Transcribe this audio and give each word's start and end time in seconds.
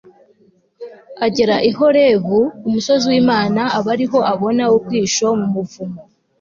agera 1.25 1.55
i 1.69 1.71
Horebu 1.77 2.39
ku 2.61 2.67
musozi 2.73 3.05
wImana 3.11 3.61
aba 3.77 3.89
ari 3.95 4.05
ho 4.11 4.19
abona 4.33 4.63
ubwihisho 4.75 5.27
mu 5.39 5.47
buvumo 5.55 6.01